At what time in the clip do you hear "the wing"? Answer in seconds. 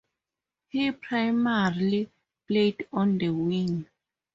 3.19-3.85